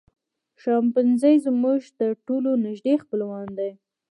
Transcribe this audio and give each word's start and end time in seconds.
شامپانزي 0.61 1.33
زموږ 1.45 1.81
تر 1.99 2.11
ټولو 2.25 2.49
نږدې 2.65 2.93
خپلوان 3.03 3.47
دي. 3.57 3.71